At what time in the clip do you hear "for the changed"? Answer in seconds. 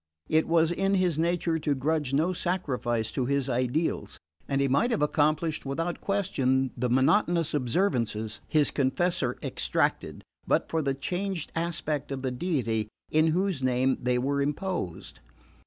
10.69-11.51